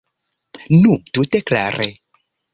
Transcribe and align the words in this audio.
Nu, 0.77 0.95
tute 1.11 1.41
klare. 1.51 1.89